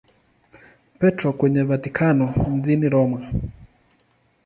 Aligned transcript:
Petro 0.99 1.33
kwenye 1.33 1.61
Vatikano 1.63 2.27
mjini 2.51 2.89
Roma. 2.89 3.19